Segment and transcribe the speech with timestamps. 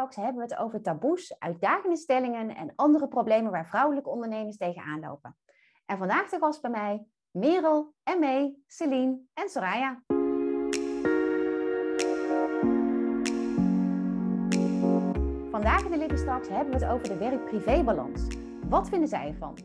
[0.00, 5.00] Talks hebben we het over taboes, uitdagende stellingen en andere problemen waar vrouwelijke ondernemers tegenaan
[5.00, 5.36] lopen.
[5.86, 10.02] En vandaag de gast bij mij Merel, Emme, Celine en Soraya.
[15.50, 18.26] Vandaag in de Lippen Talks hebben we het over de werk-privé-balans.
[18.68, 19.58] Wat vinden zij ervan?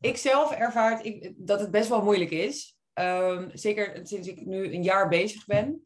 [0.00, 2.80] Ik zelf ervaar ik, dat het best wel moeilijk is.
[2.94, 5.82] Ehm, zeker sinds ik nu een jaar bezig ben,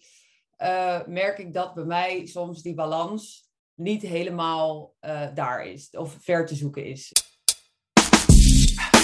[0.58, 6.16] uh, merk ik dat bij mij soms die balans niet helemaal uh, daar is of
[6.20, 7.12] ver te zoeken is.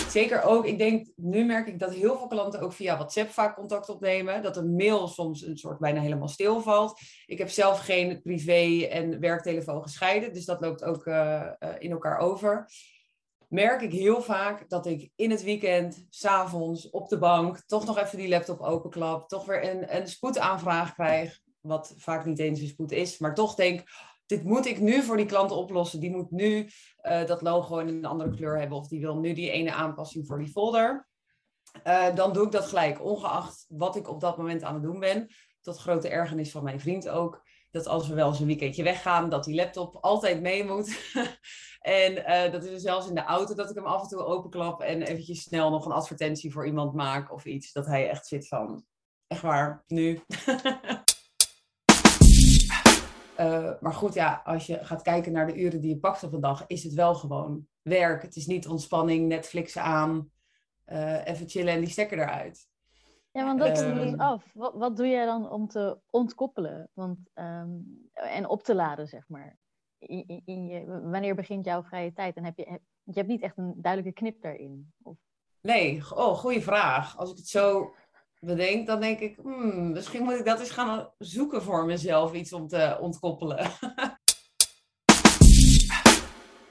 [0.09, 3.55] Zeker ook, ik denk, nu merk ik dat heel veel klanten ook via WhatsApp vaak
[3.55, 4.43] contact opnemen.
[4.43, 7.01] Dat de mail soms een soort bijna helemaal stilvalt.
[7.27, 12.19] Ik heb zelf geen privé- en werktelefoon gescheiden, dus dat loopt ook uh, in elkaar
[12.19, 12.67] over
[13.53, 17.99] merk ik heel vaak dat ik in het weekend, s'avonds, op de bank, toch nog
[17.99, 22.69] even die laptop openklap, toch weer een, een spoedaanvraag krijg, wat vaak niet eens een
[22.69, 23.85] spoed is, maar toch denk,
[24.27, 26.01] dit moet ik nu voor die klanten oplossen.
[26.01, 26.69] Die moet nu
[27.03, 30.27] uh, dat logo in een andere kleur hebben of die wil nu die ene aanpassing
[30.27, 31.09] voor die folder.
[31.85, 35.01] Uh, dan doe ik dat gelijk, ongeacht wat ik op dat moment aan het doen
[35.01, 35.29] ben.
[35.61, 37.43] Tot grote ergernis van mijn vriend ook.
[37.73, 40.97] Dat als we wel eens een weekendje weggaan, dat die laptop altijd mee moet.
[41.83, 44.25] En uh, dat is dus zelfs in de auto dat ik hem af en toe
[44.25, 47.73] openklap en eventjes snel nog een advertentie voor iemand maak of iets.
[47.73, 48.85] Dat hij echt zit van,
[49.27, 50.21] echt waar, nu.
[53.37, 56.33] uh, maar goed, ja, als je gaat kijken naar de uren die je pakt op
[56.33, 58.23] een dag, is het wel gewoon werk.
[58.23, 60.31] Het is niet ontspanning, Netflix aan,
[60.87, 62.71] uh, even chillen en die stekker eruit.
[63.33, 64.51] Ja, want dat is um, af.
[64.55, 69.29] Wat, wat doe jij dan om te ontkoppelen want, um, en op te laden, zeg
[69.29, 69.61] maar?
[70.07, 72.37] in, in je, wanneer begint jouw vrije tijd?
[72.37, 74.93] En heb je, je hebt niet echt een duidelijke knip daarin.
[75.03, 75.17] Of...
[75.61, 77.17] Nee, oh, goede vraag.
[77.17, 77.95] Als ik het zo
[78.39, 82.53] bedenk, dan denk ik, hmm, misschien moet ik dat eens gaan zoeken voor mezelf, iets
[82.53, 83.71] om te ontkoppelen.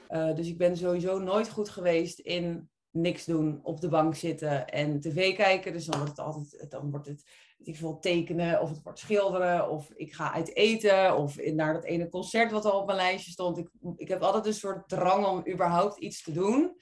[0.08, 4.68] uh, dus ik ben sowieso nooit goed geweest in niks doen, op de bank zitten
[4.68, 5.72] en tv kijken.
[5.72, 7.24] Dus dan wordt het altijd, dan wordt het
[7.64, 11.84] ik wil tekenen of het wordt schilderen of ik ga uit eten of naar dat
[11.84, 13.58] ene concert wat al op mijn lijstje stond.
[13.58, 16.76] Ik, ik heb altijd een soort drang om überhaupt iets te doen.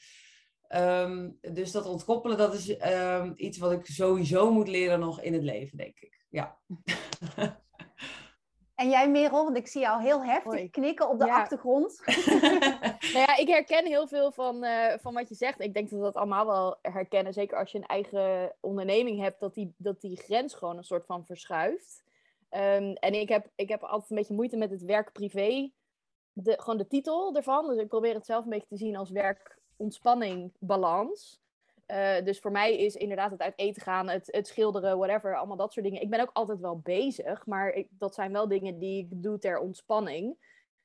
[0.75, 5.33] Um, dus dat ontkoppelen, dat is um, iets wat ik sowieso moet leren nog in
[5.33, 6.25] het leven, denk ik.
[6.29, 6.59] Ja.
[8.81, 10.71] En jij, Merel, want ik zie jou heel heftig Hoi.
[10.71, 11.41] knikken op de ja.
[11.41, 12.03] achtergrond.
[13.15, 15.61] nou ja, ik herken heel veel van, uh, van wat je zegt.
[15.61, 17.33] Ik denk dat we dat allemaal wel herkennen.
[17.33, 21.07] Zeker als je een eigen onderneming hebt, dat die, dat die grens gewoon een soort
[21.07, 22.03] van verschuift.
[22.51, 25.71] Um, en ik heb, ik heb altijd een beetje moeite met het werk-privé.
[26.33, 27.67] De, gewoon de titel ervan.
[27.67, 31.41] Dus ik probeer het zelf een beetje te zien als werk-ontspanning-balans.
[31.91, 35.57] Uh, dus voor mij is inderdaad het uit eten gaan, het, het, schilderen, whatever, allemaal
[35.57, 36.03] dat soort dingen.
[36.03, 39.59] Ik ben ook altijd wel bezig, maar dat zijn wel dingen die ik doe ter
[39.59, 40.37] ontspanning.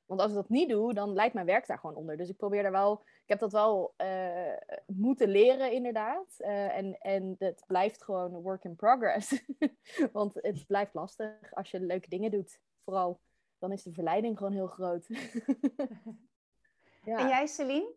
[0.06, 2.18] Want als ik dat niet doe, dan lijkt mijn werk daar gewoon onder.
[2.18, 6.36] Dus ik probeer daar wel, ik heb dat wel uh, moeten leren inderdaad.
[6.40, 9.44] Uh, en, en het blijft gewoon work in progress.
[10.12, 12.60] Want het blijft lastig als je leuke dingen doet.
[12.84, 13.20] Vooral,
[13.58, 15.08] dan is de verleiding gewoon heel groot.
[17.04, 17.18] ja.
[17.18, 17.94] En jij Celine?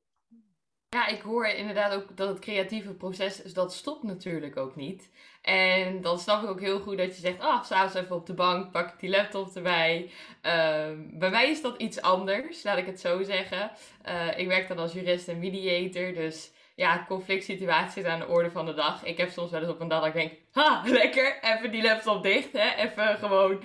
[0.90, 5.10] Ja, ik hoor inderdaad ook dat het creatieve proces, dat stopt natuurlijk ook niet.
[5.42, 8.34] En dan snap ik ook heel goed dat je zegt, ah, s'avonds even op de
[8.34, 10.10] bank, pak ik die laptop erbij.
[10.42, 13.70] Uh, bij mij is dat iets anders, laat ik het zo zeggen.
[14.08, 18.50] Uh, ik werk dan als jurist en mediator, dus ja, conflict situaties aan de orde
[18.50, 19.04] van de dag.
[19.04, 21.82] Ik heb soms wel eens op een dag dat ik denk, ha, lekker, even die
[21.82, 23.58] laptop dicht, hè, even gewoon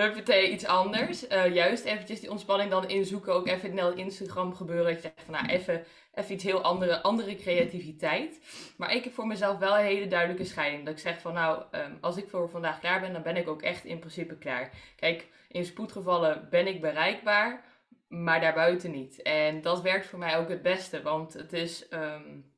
[0.00, 1.28] huppatee, iets anders.
[1.28, 3.34] Uh, juist eventjes die ontspanning dan inzoeken.
[3.34, 4.84] Ook even in Instagram gebeuren.
[4.84, 5.84] Dat je zegt van nou even,
[6.14, 8.40] even iets heel andere, andere creativiteit.
[8.76, 10.84] Maar ik heb voor mezelf wel een hele duidelijke scheiding.
[10.84, 13.48] Dat ik zeg van nou, um, als ik voor vandaag klaar ben, dan ben ik
[13.48, 14.70] ook echt in principe klaar.
[14.96, 17.64] Kijk, in spoedgevallen ben ik bereikbaar,
[18.08, 19.22] maar daarbuiten niet.
[19.22, 21.02] En dat werkt voor mij ook het beste.
[21.02, 21.86] Want het is...
[21.90, 22.54] Um,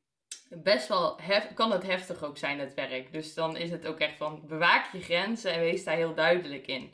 [0.49, 1.19] best wel
[1.53, 3.11] kan het heftig ook zijn, het werk.
[3.11, 6.67] Dus dan is het ook echt van bewaak je grenzen en wees daar heel duidelijk
[6.67, 6.91] in.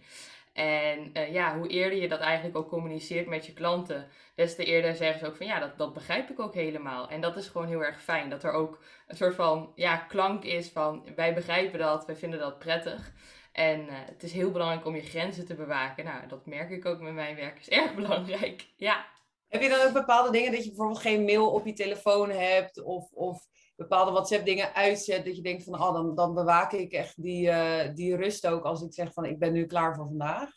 [0.56, 4.66] En uh, ja, hoe eerder je dat eigenlijk ook communiceert met je klanten, des te
[4.66, 7.10] eerder zeggen ze ook van ja, dat, dat begrijp ik ook helemaal.
[7.10, 8.30] En dat is gewoon heel erg fijn.
[8.30, 12.40] Dat er ook een soort van ja, klank is van wij begrijpen dat, wij vinden
[12.40, 13.12] dat prettig.
[13.52, 16.06] En uh, het is heel belangrijk om je grenzen te bewaken.
[16.06, 17.60] Nou, dat merk ik ook met mijn werk.
[17.60, 18.68] is erg belangrijk.
[18.76, 19.06] Ja.
[19.48, 22.82] Heb je dan ook bepaalde dingen dat je bijvoorbeeld geen mail op je telefoon hebt
[22.84, 23.46] of, of
[23.76, 27.48] bepaalde WhatsApp dingen uitzet, dat je denkt van, oh, dan, dan bewaak ik echt die,
[27.48, 30.50] uh, die rust ook als ik zeg van, ik ben nu klaar voor vandaag?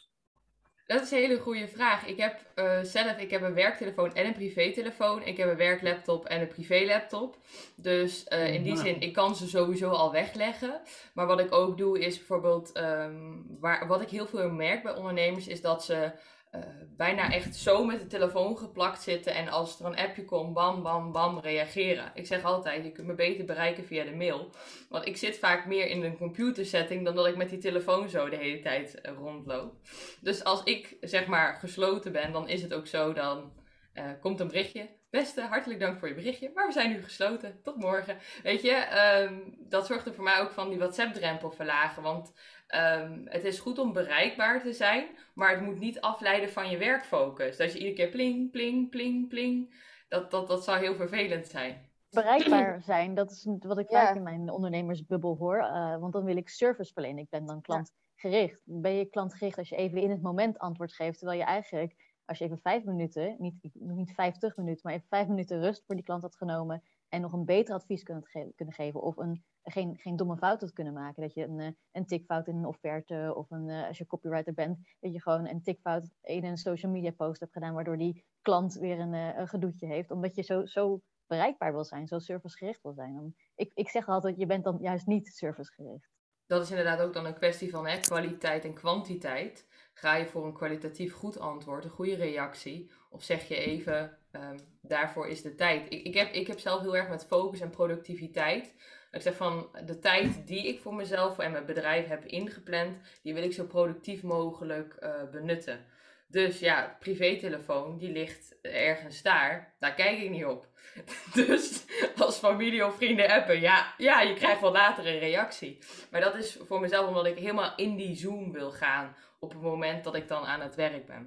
[0.89, 2.07] Dat is een hele goede vraag.
[2.07, 5.23] Ik heb uh, zelf ik heb een werktelefoon en een privételefoon.
[5.23, 7.37] Ik heb een werklaptop en een privélaptop.
[7.77, 10.81] Dus uh, in die zin, ik kan ze sowieso al wegleggen.
[11.15, 14.97] Maar wat ik ook doe is bijvoorbeeld, um, waar, wat ik heel veel merk bij
[14.97, 16.13] ondernemers, is dat ze
[16.53, 16.61] uh,
[16.97, 19.35] bijna echt zo met de telefoon geplakt zitten.
[19.35, 22.11] En als er een appje komt, bam, bam, bam, reageren.
[22.15, 24.51] Ik zeg altijd, je kunt me beter bereiken via de mail.
[24.89, 28.29] Want ik zit vaak meer in een computersetting dan dat ik met die telefoon zo
[28.29, 29.75] de hele tijd uh, rondloop.
[30.21, 33.53] Dus als ik zeg maar gesloten ben, dan is het ook zo, dan
[33.95, 34.97] uh, komt een berichtje.
[35.11, 37.61] Beste, hartelijk dank voor je berichtje, maar we zijn nu gesloten.
[37.63, 38.19] Tot morgen.
[38.43, 38.87] Weet je,
[39.23, 42.03] um, dat zorgt er voor mij ook van die WhatsApp-drempel verlagen.
[42.03, 42.33] Want
[42.75, 46.77] Um, het is goed om bereikbaar te zijn, maar het moet niet afleiden van je
[46.79, 47.57] werkfocus.
[47.57, 49.75] Dat je iedere keer pling, pling, pling, pling.
[50.09, 51.87] Dat, dat, dat zou heel vervelend zijn.
[52.11, 55.59] Bereikbaar zijn, dat is wat ik vaak in mijn ondernemersbubbel hoor.
[55.59, 57.23] Uh, want dan wil ik service verlenen.
[57.23, 58.61] Ik ben dan klantgericht.
[58.65, 61.95] Ben je klantgericht als je even in het moment antwoord geeft, terwijl je eigenlijk,
[62.25, 65.95] als je even vijf minuten, niet, niet vijftig minuten, maar even vijf minuten rust voor
[65.95, 69.45] die klant had genomen en nog een beter advies kunt ge kunnen geven of een
[69.71, 71.23] geen, geen domme fout had kunnen maken.
[71.23, 74.55] Dat je een, eh, een tikfout in een offerte of een, uh, als je copywriter
[74.55, 78.25] bent, dat je gewoon een tikfout in een social media post hebt gedaan, waardoor die
[78.43, 80.11] klant weer een, uh, een gedoetje heeft.
[80.11, 83.35] Omdat je zo, zo bereikbaar wil zijn, zo servicegericht wil zijn.
[83.55, 86.17] Ik, ik zeg altijd, je bent dan juist niet servicegericht.
[86.47, 89.67] Dat is inderdaad ook dan een kwestie van hè, kwaliteit en kwantiteit.
[89.93, 92.91] Ga je voor een kwalitatief goed antwoord, een goede reactie?
[93.11, 95.93] Of zeg je even, um, daarvoor is de tijd.
[95.93, 98.75] Ik, ik, heb, ik heb zelf heel erg met focus en productiviteit.
[99.11, 103.35] Ik zeg van de tijd die ik voor mezelf en mijn bedrijf heb ingepland, die
[103.35, 105.85] wil ik zo productief mogelijk uh, benutten.
[106.27, 109.75] Dus ja, privételefoon, die ligt ergens daar.
[109.79, 110.67] Daar kijk ik niet op.
[111.35, 111.85] Dus
[112.17, 115.79] als familie of vrienden appen, ja, ja, je krijgt wel later een reactie.
[116.11, 119.63] Maar dat is voor mezelf omdat ik helemaal in die zoom wil gaan op het
[119.63, 121.27] moment dat ik dan aan het werk ben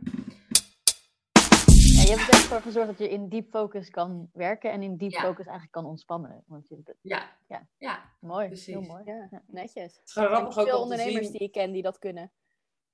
[2.12, 4.98] je hebt er echt voor gezorgd dat je in deep focus kan werken en in
[4.98, 6.44] deep focus eigenlijk kan ontspannen.
[6.48, 7.38] Want je, ja.
[7.48, 7.68] ja.
[7.78, 8.48] ja, mooi.
[8.48, 8.66] Precies.
[8.66, 9.04] Heel mooi.
[9.06, 9.44] Ja.
[9.48, 9.96] netjes.
[9.98, 12.31] Het is gewoon grappig ook veel ondernemers die ik ken die dat kunnen.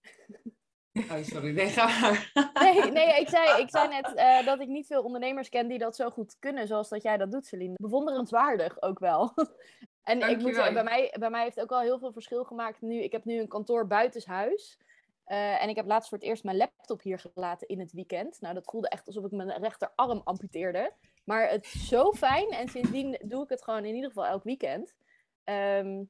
[1.12, 1.54] Oh, sorry.
[1.54, 2.32] Nee, ga maar.
[2.54, 5.78] Nee, nee ik, zei, ik zei net uh, dat ik niet veel ondernemers ken die
[5.78, 7.74] dat zo goed kunnen zoals dat jij dat doet, Celine.
[7.76, 9.34] Bewonderenswaardig ook wel.
[10.04, 13.02] En ik moet bij mij, bij mij heeft ook al heel veel verschil gemaakt nu.
[13.02, 14.78] Ik heb nu een kantoor buitenshuis.
[15.28, 18.42] Uh, en ik heb laatst voor het eerst mijn laptop hier gelaten in het weekend.
[18.42, 20.94] Nou, dat voelde echt alsof ik mijn rechterarm amputeerde.
[21.24, 24.44] Maar het is zo fijn en sindsdien doe ik het gewoon in ieder geval elk
[24.44, 24.96] weekend.
[25.44, 26.10] Um,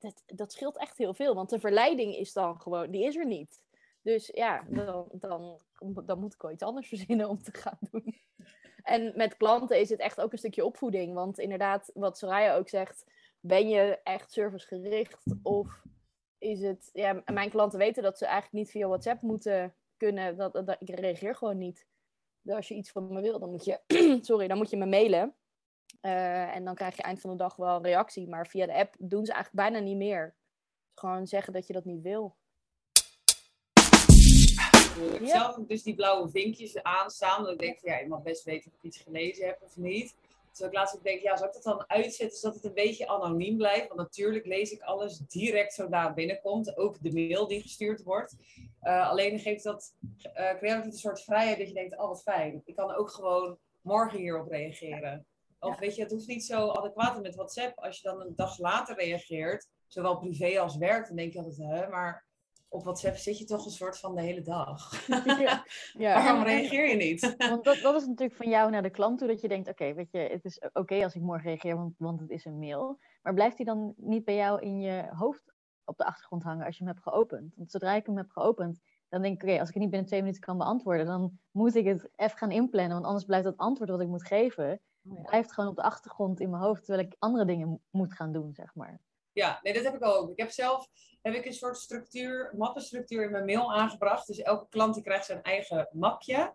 [0.00, 3.26] dat, dat scheelt echt heel veel, want de verleiding is dan gewoon, die is er
[3.26, 3.62] niet.
[4.02, 5.60] Dus ja, dan, dan,
[6.04, 8.20] dan moet ik wel iets anders verzinnen om te gaan doen.
[8.82, 11.14] En met klanten is het echt ook een stukje opvoeding.
[11.14, 13.04] Want inderdaad, wat Soraya ook zegt,
[13.40, 15.82] ben je echt servicegericht of
[16.42, 20.36] is het, ja, mijn klanten weten dat ze eigenlijk niet via WhatsApp moeten kunnen.
[20.36, 21.86] Dat, dat, ik reageer gewoon niet.
[22.42, 23.80] Dus als je iets van me wil, dan moet je,
[24.28, 25.34] sorry, dan moet je me mailen.
[26.02, 28.28] Uh, en dan krijg je eind van de dag wel een reactie.
[28.28, 30.34] Maar via de app doen ze eigenlijk bijna niet meer.
[30.94, 32.36] Gewoon zeggen dat je dat niet wil.
[35.20, 37.42] Ik zelf dus die blauwe vinkjes aanstaan.
[37.42, 39.76] Dat ik denk van ja, je mag best weten of ik iets gelezen heb of
[39.76, 40.14] niet.
[40.52, 43.08] Dus ik laatst ook denk, ja, zou ik dat dan uitzetten zodat het een beetje
[43.08, 43.88] anoniem blijft?
[43.88, 46.76] Want natuurlijk lees ik alles direct zodra binnenkomt.
[46.76, 48.36] Ook de mail die gestuurd wordt.
[48.82, 49.94] Uh, alleen geeft dat,
[50.36, 52.62] uh, creëert het een soort vrijheid dat je denkt, oh wat fijn.
[52.64, 55.26] Ik kan ook gewoon morgen hierop reageren.
[55.60, 57.78] Of weet je, het hoeft niet zo adequaat met WhatsApp.
[57.78, 61.68] Als je dan een dag later reageert, zowel privé als werk, dan denk je altijd,
[61.70, 62.24] hè, maar
[62.72, 65.06] op WhatsApp zit je toch een soort van de hele dag.
[65.42, 65.64] Ja.
[66.04, 66.14] ja.
[66.14, 67.34] Waarom reageer je niet?
[67.50, 69.94] Want dat, dat is natuurlijk van jou naar de klant toe, dat je denkt, oké,
[69.94, 72.98] weet je, het is oké als ik morgen reageer, want, want het is een mail.
[73.22, 75.52] Maar blijft die dan niet bij jou in je hoofd
[75.84, 77.54] op de achtergrond hangen als je hem hebt geopend?
[77.56, 80.08] Want zodra ik hem heb geopend, dan denk ik, oké, als ik het niet binnen
[80.08, 83.56] twee minuten kan beantwoorden, dan moet ik het even gaan inplannen, want anders blijft dat
[83.56, 87.06] antwoord wat ik moet geven, oh blijft gewoon op de achtergrond in mijn hoofd, terwijl
[87.06, 89.00] ik andere dingen moet gaan doen, zeg maar.
[89.32, 90.30] Ja, nee, dat heb ik ook.
[90.30, 90.88] Ik heb zelf
[91.22, 94.26] heb ik een soort structuur, mappenstructuur in mijn mail aangebracht.
[94.26, 96.52] Dus elke klant die krijgt zijn eigen mapje.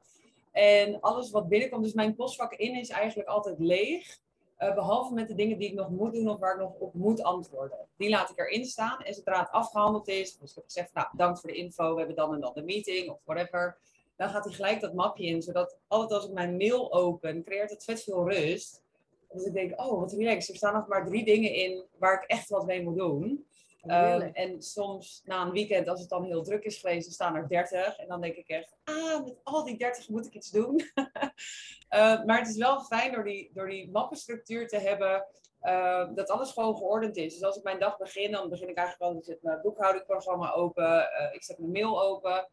[0.51, 4.17] En alles wat binnenkomt, dus mijn postvak in is eigenlijk altijd leeg.
[4.59, 6.93] Uh, behalve met de dingen die ik nog moet doen of waar ik nog op
[6.93, 7.77] moet antwoorden.
[7.97, 8.99] Die laat ik erin staan.
[8.99, 11.97] En zodra het afgehandeld is, dus ik heb gezegd, nou, dank voor de info, we
[11.97, 13.77] hebben dan en dan de meeting of whatever.
[14.15, 17.69] Dan gaat hij gelijk dat mapje in, zodat altijd als ik mijn mail open, creëert
[17.69, 18.81] het vet veel rust.
[19.27, 20.49] Dus ik denk, oh, wat relaxed.
[20.49, 23.45] Er staan nog maar drie dingen in waar ik echt wat mee moet doen.
[23.83, 27.35] Um, en soms na een weekend, als het dan heel druk is geweest, dan staan
[27.35, 27.97] er 30.
[27.97, 30.81] En dan denk ik echt, ah, met al die 30 moet ik iets doen.
[30.95, 35.25] uh, maar het is wel fijn door die, door die mappenstructuur te hebben,
[35.61, 37.33] uh, dat alles gewoon geordend is.
[37.33, 40.53] Dus als ik mijn dag begin, dan begin ik eigenlijk gewoon, ik zet mijn boekhoudingprogramma
[40.53, 42.49] open, uh, ik zet mijn mail open.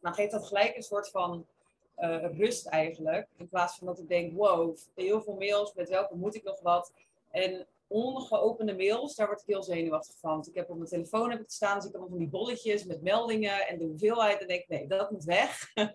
[0.00, 1.46] dan geeft dat gelijk een soort van
[1.94, 3.28] eh, rust eigenlijk.
[3.36, 6.60] In plaats van dat ik denk, wow, heel veel mails, met welke moet ik nog
[6.60, 6.92] wat?
[7.30, 10.30] En ongeopende mails, daar word ik heel zenuwachtig van.
[10.30, 12.38] Want ik heb op mijn telefoon heb ik staan, dus ik heb allemaal van die
[12.38, 14.40] bolletjes met meldingen en de hoeveelheid.
[14.40, 15.70] En denk ik, nee, dat moet weg.
[15.74, 15.88] uh,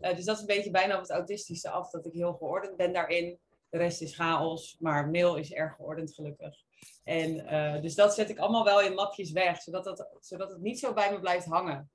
[0.16, 2.92] dus dat is een beetje bijna op het autistische af, dat ik heel geordend ben
[2.92, 3.38] daarin.
[3.68, 6.56] De rest is chaos, maar mail is erg geordend gelukkig.
[7.04, 10.60] En uh, dus dat zet ik allemaal wel in mapjes weg, zodat, dat, zodat het
[10.60, 11.90] niet zo bij me blijft hangen.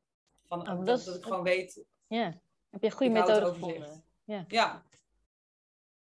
[0.47, 1.83] Van, oh, dat, dat, dat, ik gewoon weet.
[2.07, 2.41] Ja,
[2.81, 4.03] heb je een goede methode gevonden.
[4.23, 4.45] Ja.
[4.47, 4.83] ja.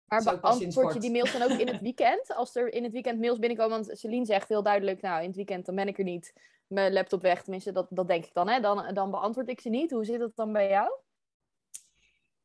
[0.07, 2.35] Maar beantwoord je die mails dan ook in het weekend?
[2.35, 5.37] Als er in het weekend mails binnenkomen, want Celine zegt heel duidelijk, nou in het
[5.37, 6.33] weekend dan ben ik er niet,
[6.67, 8.61] mijn laptop weg, tenminste dat, dat denk ik dan, hè?
[8.61, 9.91] Dan, dan beantwoord ik ze niet.
[9.91, 10.91] Hoe zit het dan bij jou?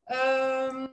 [0.04, 0.90] Um,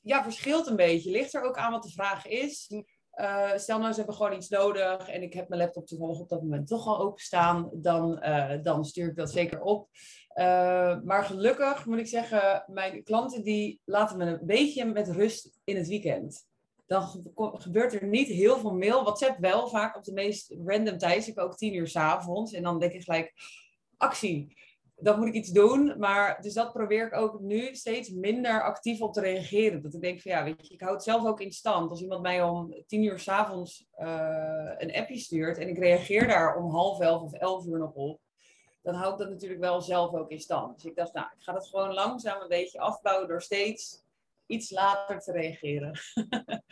[0.00, 1.10] ja, verschilt een beetje.
[1.10, 2.70] Ligt er ook aan wat de vraag is.
[3.14, 6.28] Uh, stel nou, ze hebben gewoon iets nodig en ik heb mijn laptop toevallig op
[6.28, 9.88] dat moment toch al openstaan, dan, uh, dan stuur ik dat zeker op.
[10.34, 15.58] Uh, maar gelukkig moet ik zeggen, mijn klanten die laten me een beetje met rust
[15.64, 16.48] in het weekend.
[16.86, 19.02] Dan gebeurt er niet heel veel mail.
[19.02, 21.26] WhatsApp wel vaak op de meest random tijd.
[21.26, 22.52] Ik ook tien uur s'avonds.
[22.52, 23.32] En dan denk ik gelijk,
[23.96, 24.56] actie
[25.00, 25.94] dan moet ik iets doen.
[25.98, 29.82] Maar dus dat probeer ik ook nu steeds minder actief op te reageren.
[29.82, 31.90] Dat ik denk van ja, weet je, ik hou het zelf ook in stand.
[31.90, 36.56] Als iemand mij om tien uur s'avonds uh, een appje stuurt en ik reageer daar
[36.56, 38.20] om half elf of elf uur nog op,
[38.90, 40.74] dan hou ik dat natuurlijk wel zelf ook in stand.
[40.74, 44.04] Dus ik dacht, nou, ik ga dat gewoon langzaam een beetje afbouwen door steeds
[44.46, 45.92] iets later te reageren.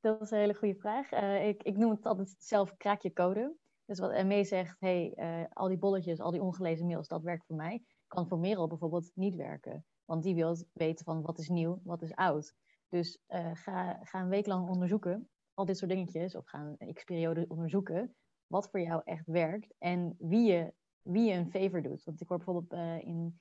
[0.00, 1.12] Dat is een hele goede vraag.
[1.12, 3.54] Uh, ik, ik noem het altijd zelf kraakje code.
[3.84, 7.46] Dus wat ME zegt, hey, uh, al die bolletjes, al die ongelezen mails, dat werkt
[7.46, 7.82] voor mij.
[8.06, 9.84] Kan voor Merel bijvoorbeeld niet werken.
[10.04, 12.54] Want die wil weten van wat is nieuw, wat is oud.
[12.88, 16.94] Dus uh, ga, ga een week lang onderzoeken, al dit soort dingetjes, of ga een
[16.94, 18.16] x-periode onderzoeken,
[18.52, 22.04] wat voor jou echt werkt en wie je, wie je een favor doet.
[22.04, 23.40] Want ik hoor bijvoorbeeld uh, in,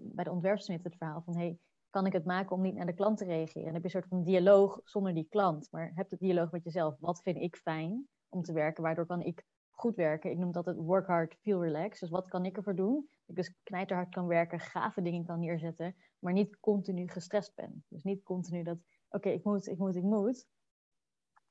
[0.00, 1.58] bij de ontwerpsmith het verhaal van, hey,
[1.90, 3.66] kan ik het maken om niet naar de klant te reageren?
[3.66, 6.50] En dan heb je een soort van dialoog zonder die klant, maar heb het dialoog
[6.50, 6.96] met jezelf.
[7.00, 8.82] Wat vind ik fijn om te werken?
[8.82, 10.30] Waardoor kan ik goed werken.
[10.30, 12.00] Ik noem dat het work hard, feel relaxed.
[12.00, 13.08] Dus wat kan ik ervoor doen?
[13.26, 17.84] Ik dus knijterhard kan werken, gave dingen kan neerzetten, maar niet continu gestrest ben.
[17.88, 18.78] Dus niet continu dat,
[19.08, 20.46] oké, ik moet, ik moet, ik moet.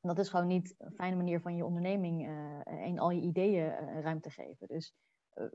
[0.02, 3.66] Dat is gewoon niet een fijne manier van je onderneming uh, en al je ideeën
[3.66, 4.68] uh, ruimte geven.
[4.68, 4.94] Dus
[5.36, 5.46] uh,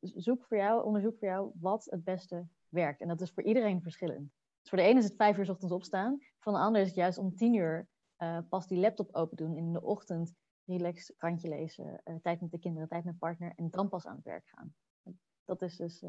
[0.00, 3.00] zoek voor jou, onderzoek voor jou wat het beste werkt.
[3.00, 4.30] En dat is voor iedereen verschillend.
[4.60, 6.18] Dus voor de ene is het vijf uur s ochtends opstaan.
[6.38, 7.88] Voor de ander is het juist om tien uur
[8.48, 10.34] pas die laptop open doen in de ochtend
[10.64, 14.24] relax, krantje lezen, tijd met de kinderen, tijd met partner en dan pas aan het
[14.24, 14.74] werk gaan.
[15.44, 16.00] Dat is dus,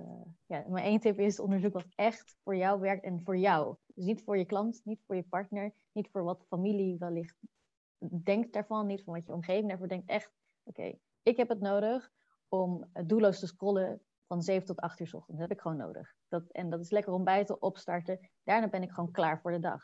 [0.46, 3.76] ja, mijn één tip is onderzoek wat echt voor jou werkt en voor jou.
[3.86, 7.38] Dus niet voor je klant, niet voor je partner, niet voor wat familie wellicht
[8.24, 10.10] denkt daarvan, niet van wat je omgeving daarvoor denkt.
[10.10, 10.32] Echt,
[10.64, 12.12] oké, ik heb het nodig
[12.48, 15.40] om doelloos te scrollen van 7 tot 8 uur s ochtends.
[15.40, 16.16] Dat heb ik gewoon nodig.
[16.28, 18.30] Dat, en dat is lekker ontbijten, opstarten.
[18.44, 19.84] Daarna ben ik gewoon klaar voor de dag.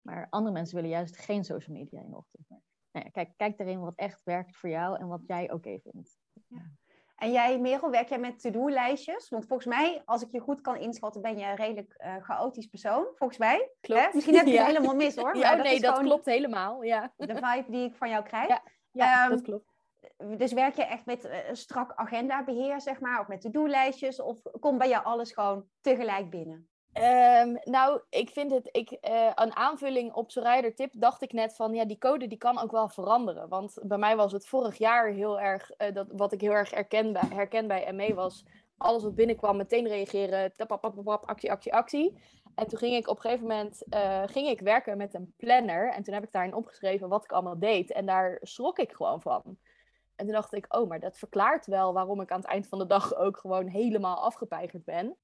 [0.00, 2.62] Maar andere mensen willen juist geen social media in de ochtend
[2.94, 6.18] nou ja, kijk, kijk erin wat echt werkt voor jou en wat jij oké vindt.
[6.48, 6.70] Ja.
[7.24, 9.28] En jij, Merel, werk jij met to-do-lijstjes?
[9.28, 12.66] Want volgens mij, als ik je goed kan inschatten, ben je een redelijk uh, chaotisch
[12.66, 13.70] persoon, volgens mij.
[13.80, 14.14] Klopt.
[14.14, 15.36] Misschien heb je het helemaal mis, hoor.
[15.44, 17.12] Ja, nee, dat klopt helemaal, ja.
[17.16, 18.48] De vibe die ik van jou krijg.
[18.48, 19.72] Ja, ja um, dat klopt.
[20.38, 24.20] Dus werk je echt met uh, strak agendabeheer, zeg maar, of met to-do-lijstjes?
[24.20, 26.68] Of komt bij jou alles gewoon tegelijk binnen?
[26.98, 31.56] Um, nou, ik vind het, ik, uh, een aanvulling op Soraya tip dacht ik net
[31.56, 33.48] van, ja, die code die kan ook wel veranderen.
[33.48, 36.70] Want bij mij was het vorig jaar heel erg, uh, dat, wat ik heel erg
[36.70, 38.44] herken bij, herken bij ME was,
[38.76, 42.18] alles wat binnenkwam, meteen reageren, tapapapapap, actie, actie, actie.
[42.54, 45.92] En toen ging ik op een gegeven moment, uh, ging ik werken met een planner.
[45.92, 47.92] En toen heb ik daarin opgeschreven wat ik allemaal deed.
[47.92, 49.42] En daar schrok ik gewoon van.
[50.16, 52.78] En toen dacht ik, oh, maar dat verklaart wel waarom ik aan het eind van
[52.78, 55.16] de dag ook gewoon helemaal afgepeigerd ben.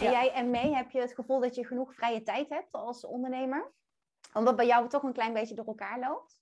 [0.00, 3.06] En jij en mee heb je het gevoel dat je genoeg vrije tijd hebt als
[3.06, 3.72] ondernemer?
[4.32, 6.38] Omdat bij jou toch een klein beetje door elkaar loopt?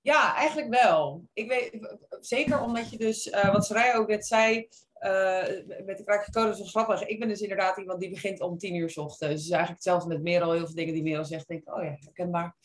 [0.00, 1.24] Ja, eigenlijk wel.
[1.32, 4.68] Ik weet, zeker omdat je dus, uh, wat Saraya ook net zei,
[5.00, 5.44] uh,
[5.84, 7.06] met de kraakcode is wel grappig.
[7.06, 9.42] Ik ben dus inderdaad iemand die begint om tien uur s ochtends.
[9.42, 10.52] Dus eigenlijk hetzelfde met Merel.
[10.52, 12.56] Heel veel dingen die Merel zegt, denk ik, oh ja, herkenbaar.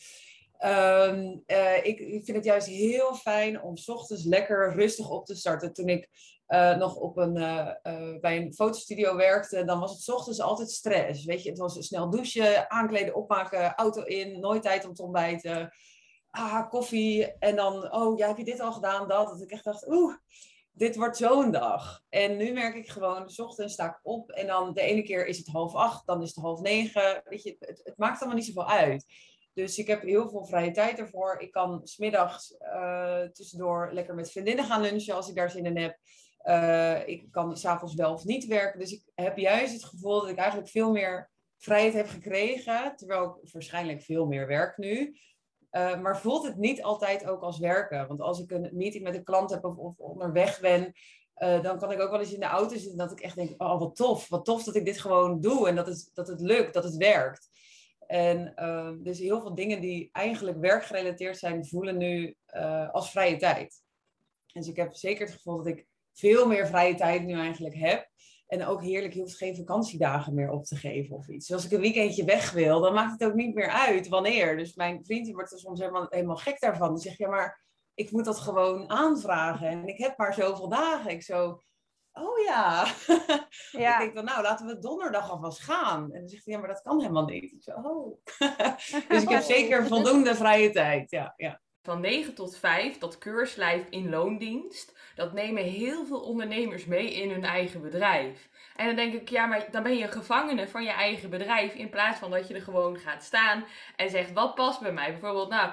[0.65, 5.35] Um, uh, ik, ik, vind het juist heel fijn om ochtends lekker rustig op te
[5.35, 5.73] starten.
[5.73, 6.09] Toen ik
[6.47, 11.25] uh, nog op een, uh, bij een fotostudio werkte, dan was het ochtends altijd stress.
[11.25, 15.73] Weet je, het was snel douchen, aankleden, opmaken, auto in, nooit tijd om te ontbijten.
[16.29, 17.37] Ah, koffie.
[17.37, 19.07] En dan, oh ja, heb je dit al gedaan?
[19.07, 19.27] Dat.
[19.27, 20.15] Dat ik echt dacht, oeh,
[20.71, 22.01] dit wordt zo'n dag.
[22.09, 25.25] En nu merk ik gewoon, s ochtends sta ik op en dan de ene keer
[25.25, 27.21] is het half acht, dan is het half negen.
[27.23, 29.05] Weet je, het, het maakt allemaal niet zoveel uit.
[29.53, 31.39] Dus ik heb heel veel vrije tijd ervoor.
[31.39, 35.77] Ik kan smiddags uh, tussendoor lekker met vriendinnen gaan lunchen als ik daar zin in
[35.77, 35.97] heb.
[36.43, 38.79] Uh, ik kan s'avonds wel of niet werken.
[38.79, 42.95] Dus ik heb juist het gevoel dat ik eigenlijk veel meer vrijheid heb gekregen.
[42.95, 45.17] Terwijl ik waarschijnlijk veel meer werk nu.
[45.71, 48.07] Uh, maar voelt het niet altijd ook als werken?
[48.07, 50.93] Want als ik een meeting met een klant heb of, of onderweg ben,
[51.61, 53.79] dan kan ik ook wel eens in de auto zitten dat ik echt denk, oh
[53.79, 56.73] wat tof, wat tof dat ik dit gewoon doe en dat het, dat het lukt,
[56.73, 57.49] dat het werkt.
[58.11, 62.35] En uh, dus heel veel dingen die eigenlijk werkgerelateerd zijn, voelen nu
[62.91, 63.81] als vrije tijd.
[64.53, 68.09] Dus ik heb zeker het gevoel dat ik veel meer vrije tijd nu eigenlijk heb.
[68.47, 71.47] En ook heerlijk, je hoeft geen vakantiedagen meer op te geven of iets.
[71.47, 74.57] Dus als ik een weekendje weg wil, dan maakt het ook niet meer uit wanneer.
[74.57, 76.93] Dus mijn vriend wordt er soms helemaal, helemaal gek daarvan.
[76.93, 77.63] Die zegt, ja, maar
[77.93, 79.67] ik moet dat gewoon aanvragen.
[79.67, 81.11] En ik heb maar zoveel dagen.
[81.11, 81.61] Ik zo,
[82.13, 82.85] oh ja.
[83.71, 83.93] ja.
[83.93, 86.13] ik denk dan, nou, laten we donderdag alvast gaan.
[86.13, 87.43] En dan zegt hij, ja, maar dat kan helemaal niet.
[87.43, 88.17] Ik zo, oh.
[89.09, 91.33] dus ik heb zeker voldoende vrije tijd, ja.
[91.37, 91.61] ja.
[91.83, 97.29] Van 9 tot 5, dat keurslijf in loondienst, dat nemen heel veel ondernemers mee in
[97.29, 98.49] hun eigen bedrijf.
[98.75, 101.73] En dan denk ik, ja, maar dan ben je een gevangene van je eigen bedrijf.
[101.73, 105.11] In plaats van dat je er gewoon gaat staan en zegt, wat past bij mij?
[105.11, 105.71] Bijvoorbeeld, nou,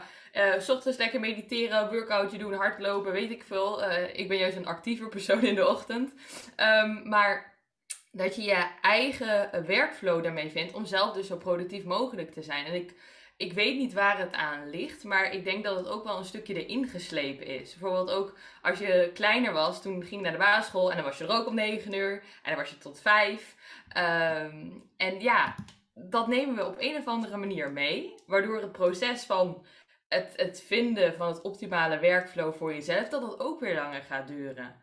[0.58, 3.84] s ochtends lekker mediteren, workoutje doen, hardlopen, weet ik veel.
[3.84, 6.12] Uh, ik ben juist een actiever persoon in de ochtend.
[6.56, 7.56] Um, maar
[8.12, 12.66] dat je je eigen werkflow daarmee vindt om zelf dus zo productief mogelijk te zijn.
[12.66, 12.94] En ik
[13.38, 16.24] ik weet niet waar het aan ligt, maar ik denk dat het ook wel een
[16.24, 17.76] stukje erin geslepen is.
[17.76, 21.18] Bijvoorbeeld ook als je kleiner was, toen ging je naar de basisschool en dan was
[21.18, 23.56] je er ook om 9 uur en dan was je tot 5.
[23.96, 25.54] Um, en ja,
[25.94, 29.66] dat nemen we op een of andere manier mee, waardoor het proces van
[30.08, 34.28] het, het vinden van het optimale werkflow voor jezelf, dat dat ook weer langer gaat
[34.28, 34.74] duren.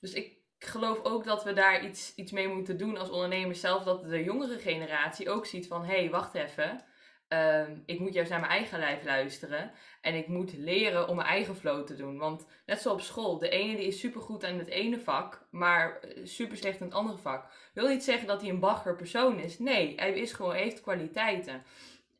[0.00, 3.82] Dus ik geloof ook dat we daar iets, iets mee moeten doen als ondernemers zelf,
[3.84, 6.84] dat de jongere generatie ook ziet van, hé, hey, wacht even
[7.32, 9.70] Ehm, ik moet juist naar mijn eigen lijf luisteren.
[10.00, 12.18] En ik moet leren om mijn eigen flow te doen.
[12.18, 16.00] Want net zoals op school, de ene die is supergoed aan het ene vak, maar
[16.00, 17.46] eh, super slecht in het andere vak.
[17.74, 19.58] Wil niet zeggen dat hij een bagger persoon is.
[19.58, 21.62] Nee, hij is gewoon, heeft kwaliteiten.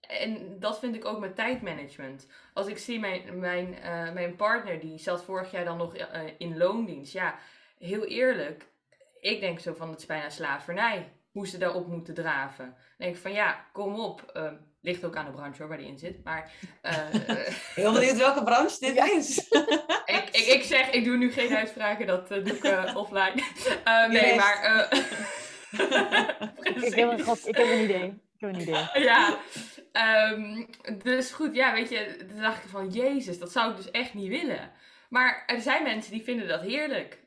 [0.01, 2.29] En dat vind ik ook met tijdmanagement.
[2.55, 6.05] Als ik zie mijn, mijn, uh, mijn partner, die zat vorig jaar dan nog uh,
[6.39, 7.13] in loondienst.
[7.13, 7.39] Ja,
[7.79, 8.67] heel eerlijk.
[9.21, 11.13] Ik denk zo van, het is bijna slavernij.
[11.31, 12.65] Hoe ze daarop moeten draven.
[12.65, 14.33] Dan denk ik van, ja, kom op.
[14.37, 16.25] Uh, Ligt ook aan de branche hoor, waar die in zit.
[16.25, 16.93] Maar, uh,
[17.75, 19.39] Heel benieuwd welke branche dit is.
[20.17, 23.43] ik, ik, ik, zeg, ik doe nu geen uitspraken, dat uh, doe ik uh, offline.
[24.09, 24.89] nee, maar...
[26.63, 28.05] ik, heb een, God, ik heb een idee.
[28.05, 28.89] Ik heb een idee.
[28.95, 29.39] ja,
[30.33, 30.69] um,
[31.03, 34.15] dus goed, ja, weet je, toen dacht ik van, jezus, dat zou ik dus echt
[34.15, 34.73] niet willen.
[35.09, 37.19] Maar er zijn mensen die vinden dat heerlijk.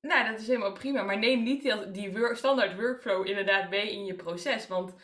[0.00, 1.02] Nou, dat is helemaal prima.
[1.02, 4.66] Maar neem niet die, die work, standaard workflow inderdaad mee in je proces.
[4.66, 4.94] Want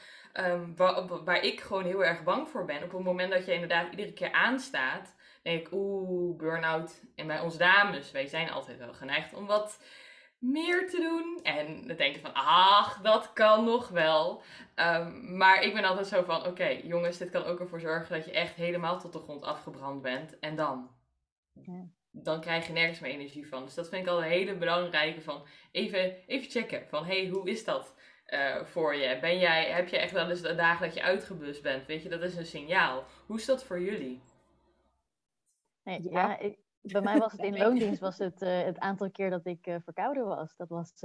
[0.40, 2.82] Um, waar, waar, ik gewoon heel erg bang voor ben.
[2.82, 7.02] Op het moment dat je inderdaad iedere keer aanstaat, denk ik, oeh, burn-out.
[7.14, 9.82] En bij ons dames, wij zijn altijd wel geneigd om wat
[10.38, 11.42] meer te doen.
[11.42, 14.42] En dan denk je van, ach, dat kan nog wel.
[14.76, 18.24] Um, maar ik ben altijd zo van, oké, jongens, dit kan ook ervoor zorgen dat
[18.24, 20.38] je echt helemaal tot de grond afgebrand bent.
[20.38, 20.90] En dan?
[21.52, 21.86] Ja.
[22.10, 23.64] Dan krijg je nergens meer energie van.
[23.64, 27.50] Dus dat vind ik al een hele belangrijke van, even, even checken van, hey, hoe
[27.50, 27.94] is dat?
[28.26, 29.18] Uh, voor je?
[29.20, 31.86] Ben jij, heb je echt wel eens de dagen dat je uitgebust bent?
[31.86, 33.04] Weet je, dat is een signaal.
[33.26, 34.22] Hoe is dat voor jullie?
[35.82, 39.30] Nee, ja, ik, bij mij was het in loondienst was het, uh, het aantal keer
[39.30, 40.56] dat ik uh, verkouden was.
[40.56, 40.92] Dat was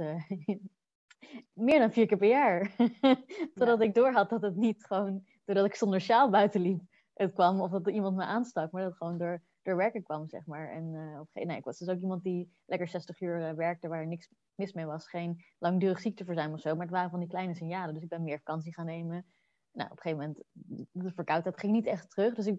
[1.52, 2.74] meer dan vier keer per jaar.
[3.54, 3.84] Totdat ja.
[3.84, 6.80] ik doorhad dat het niet gewoon doordat ik zonder sjaal buiten liep
[7.14, 7.60] het kwam.
[7.60, 8.70] Of dat er iemand me aanstak.
[8.70, 10.70] Maar dat gewoon door, door werken kwam, zeg maar.
[10.70, 14.06] En op een nee, ik was dus ook iemand die lekker 60 uur werkte waar
[14.06, 15.08] niks mis mee was.
[15.08, 17.94] Geen langdurig ziekteverzuim of zo, maar het waren van die kleine signalen.
[17.94, 19.26] Dus ik ben meer vakantie gaan nemen.
[19.72, 20.44] Nou, op een gegeven moment,
[20.92, 22.34] de verkoudheid ging niet echt terug.
[22.34, 22.58] Dus ik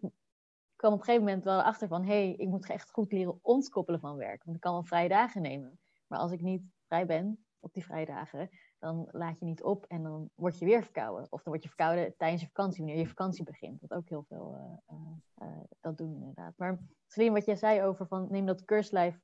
[0.75, 2.03] kwam op een gegeven moment wel achter van...
[2.03, 4.43] hé, hey, ik moet echt goed leren ontkoppelen van werk.
[4.43, 5.79] Want ik kan wel vrije dagen nemen.
[6.07, 8.49] Maar als ik niet vrij ben op die vrije dagen...
[8.79, 11.23] dan laat je niet op en dan word je weer verkouden.
[11.29, 13.81] Of dan word je verkouden tijdens je vakantie, wanneer je vakantie begint.
[13.81, 16.53] Wat ook heel veel uh, uh, uh, dat doen inderdaad.
[16.57, 19.19] Maar Celine, wat jij zei over van neem dat keurslijf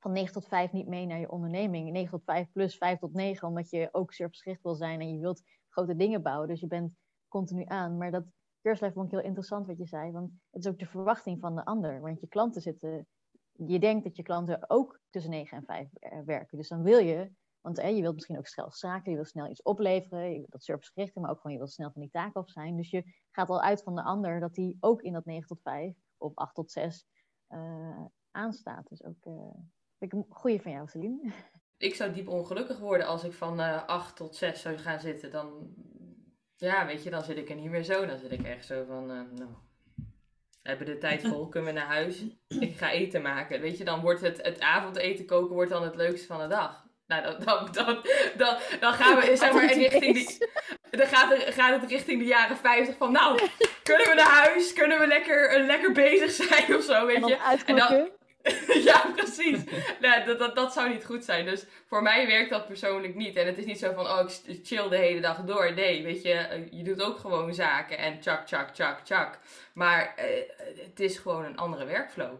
[0.00, 1.90] van 9 tot 5 niet mee naar je onderneming.
[1.90, 5.20] 9 tot 5 plus 5 tot 9, omdat je ook surfgeschikt wil zijn en je
[5.20, 6.48] wilt grote dingen bouwen.
[6.48, 6.92] Dus je bent
[7.28, 7.96] continu aan.
[7.96, 8.24] Maar dat
[8.60, 10.12] keurslijf vond ik heel interessant wat je zei.
[10.12, 12.00] Want het is ook de verwachting van de ander.
[12.00, 13.06] Want je klanten zitten.
[13.52, 15.88] Je denkt dat je klanten ook tussen 9 en 5
[16.24, 16.58] werken.
[16.58, 17.30] Dus dan wil je.
[17.60, 20.62] Want je wilt misschien ook snel zaken, je wilt snel iets opleveren, je wilt dat
[20.62, 22.76] servicegericht, maar ook gewoon je wilt snel van die taken af zijn.
[22.76, 25.60] Dus je gaat al uit van de ander dat die ook in dat 9 tot
[25.62, 27.06] 5 of 8 tot 6
[27.48, 28.88] uh, aanstaat.
[28.88, 29.22] Dus ook
[30.00, 31.32] Vind ik een goeie van jou, Celine.
[31.76, 35.00] Ik zou diep ongelukkig worden als ik van uh, eh, 8 tot 6 zou gaan
[35.00, 35.30] zitten.
[35.30, 35.74] Dan,
[36.56, 38.06] ja, weet je, dan zit ik er niet meer zo.
[38.06, 39.48] Dan zit ik echt zo van, nou,
[40.62, 42.24] hebben de tijd vol, kunnen we naar huis?
[42.48, 43.60] Ik ga eten maken.
[43.60, 46.88] Weet je, dan wordt het, het avondeten koken wordt dan het leukste van de dag.
[47.10, 48.04] Nou, dan, dan, dan,
[48.36, 50.38] dan, dan gaan we zeg maar, richting die,
[50.90, 53.40] dan gaat, het, gaat het richting de jaren 50 van, nou,
[53.82, 54.72] kunnen we naar huis?
[54.72, 57.36] Kunnen we lekker, lekker bezig zijn of zo, weet je?
[57.66, 58.10] En dan,
[58.90, 59.64] ja, precies.
[60.00, 61.44] Dat, dat, dat zou niet goed zijn.
[61.44, 63.36] Dus voor mij werkt dat persoonlijk niet.
[63.36, 65.74] En het is niet zo van, oh, ik chill de hele dag door.
[65.74, 69.38] Nee, weet je, eh, je doet ook gewoon zaken en tjak, tjak, tjak, tjak.
[69.72, 70.26] Maar eh,
[70.88, 72.32] het is gewoon een andere workflow.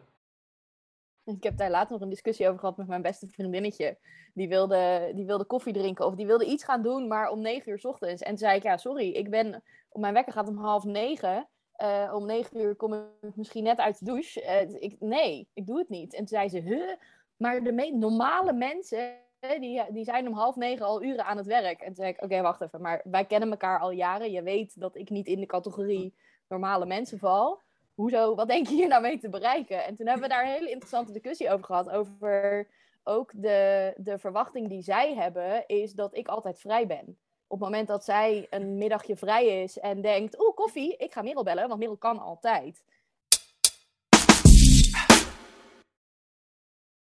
[1.36, 3.98] Ik heb daar later nog een discussie over gehad met mijn beste vriendinnetje.
[4.34, 7.72] Die wilde, die wilde koffie drinken of die wilde iets gaan doen, maar om negen
[7.72, 8.22] uur s ochtends.
[8.22, 11.48] En toen zei ik, ja, sorry, ik ben, op mijn wekker gaat om half negen.
[11.82, 14.42] Uh, om negen uur kom ik misschien net uit de douche.
[14.42, 16.12] Uh, ik, nee, ik doe het niet.
[16.12, 16.92] En toen zei ze, huh?
[17.36, 19.16] Maar de normale mensen,
[19.60, 21.80] die, die zijn om half negen al uren aan het werk.
[21.80, 22.80] En toen zei ik, oké, wacht even.
[22.80, 24.30] Maar wij kennen elkaar al jaren.
[24.30, 26.14] Je weet dat ik niet in de categorie
[26.48, 27.60] normale mensen val.
[28.00, 29.84] Hoezo, wat denk je hier nou mee te bereiken?
[29.84, 31.90] En toen hebben we daar een hele interessante discussie over gehad.
[31.90, 32.68] Over
[33.02, 37.68] ook de, de verwachting die zij hebben, is dat ik altijd vrij ben op het
[37.68, 41.68] moment dat zij een middagje vrij is en denkt, oeh, koffie, ik ga Merel bellen,
[41.68, 42.84] want Merel kan altijd.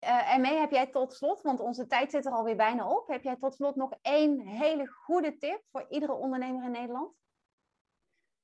[0.06, 3.08] Uh, en mee heb jij tot slot, want onze tijd zit er alweer bijna op,
[3.08, 7.20] heb jij tot slot nog één hele goede tip voor iedere ondernemer in Nederland?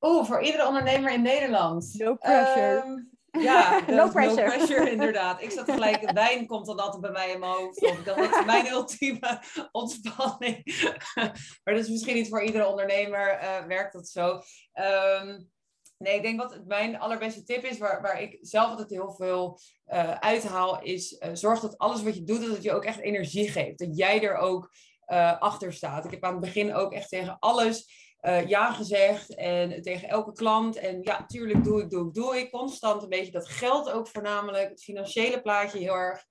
[0.02, 1.94] Oeh, voor iedere ondernemer in Nederland.
[1.94, 2.82] No pressure.
[2.82, 4.48] Ehm, ja, no pressure.
[4.48, 4.92] no pressure.
[4.96, 5.42] inderdaad.
[5.42, 7.82] Ik zat gelijk, wijn komt dan altijd bij mij in mijn hoofd.
[7.82, 10.62] Of dat is mijn ultieme ontspanning.
[11.64, 14.42] maar dat is misschien niet voor iedere ondernemer, uh, werkt dat zo.
[14.74, 15.40] Ehm,
[15.98, 19.60] nee, ik denk wat mijn allerbeste tip is, waar, waar ik zelf altijd heel veel
[19.88, 23.00] uh, uithaal, is uh, zorg dat alles wat je doet, dat het je ook echt
[23.00, 23.80] energie geeft.
[23.80, 24.72] Dat jij er ook
[25.40, 26.06] achter staat.
[26.06, 30.32] Ik heb aan het begin ook echt tegen alles uh, ja gezegd en tegen elke
[30.32, 30.76] klant.
[30.76, 32.52] En ja, tuurlijk doe ik, doe ik, doe ik.
[32.52, 36.26] Constant een beetje dat geld ook voornamelijk, het financiële plaatje heel erg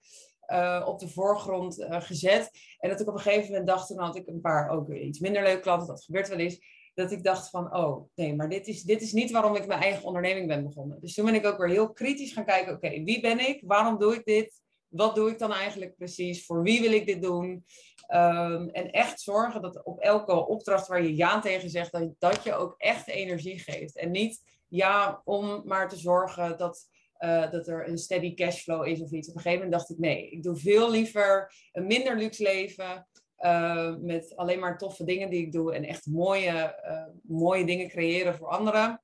[0.53, 2.51] uh, op de voorgrond uh, gezet.
[2.79, 5.18] En dat ik op een gegeven moment dacht, toen had ik een paar ook iets
[5.18, 6.75] minder leuke klanten, dat gebeurt wel eens.
[6.94, 9.81] Dat ik dacht van, oh nee, maar dit is, dit is niet waarom ik mijn
[9.81, 11.01] eigen onderneming ben begonnen.
[11.01, 13.62] Dus toen ben ik ook weer heel kritisch gaan kijken, oké, wie ben ik?
[13.66, 14.62] Waarom doe ik dit?
[14.88, 16.46] Wat doe ik dan eigenlijk precies?
[16.46, 17.64] Voor wie wil ik dit doen?
[18.09, 22.42] Um, en echt zorgen dat op elke opdracht waar je ja tegen zegt, dat, dat
[22.42, 23.97] je ook echt energie geeft.
[23.97, 26.88] En niet ja om maar te zorgen dat,
[27.19, 29.29] uh, dat er een steady cashflow is of iets.
[29.29, 33.09] Op een gegeven moment dacht ik, nee, ik doe veel liever een minder luxe leven.
[33.38, 37.88] Uh, met alleen maar toffe dingen die ik doe en echt mooie, uh, mooie dingen
[37.88, 39.03] creëren voor anderen.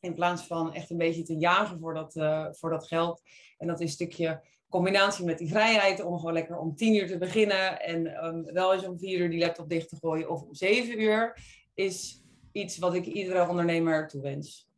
[0.00, 2.12] In plaats van echt een beetje te jagen voor dat,
[2.58, 3.22] voor dat geld.
[3.58, 7.06] En dat is een stukje combinatie met die vrijheid om gewoon lekker om tien uur
[7.06, 10.42] te beginnen en um, wel eens om vier uur die laptop dicht te gooien of
[10.42, 11.40] om zeven uur,
[11.74, 14.68] is iets wat ik iedere ondernemer toewens.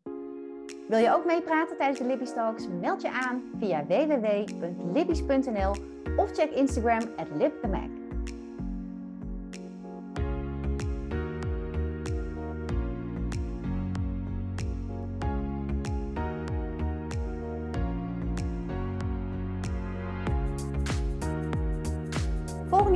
[0.88, 2.68] Wil je ook meepraten tijdens de Libby Talks?
[2.81, 5.74] Meld je aan via www.libbies.nl
[6.16, 7.29] of check Instagram at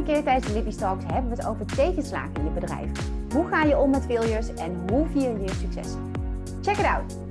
[0.04, 2.90] keer tijdens de Lippy Talks hebben we het over tegenslagen in je bedrijf.
[3.32, 6.12] Hoe ga je om met failures en hoe vier je je successen?
[6.62, 7.23] Check it out!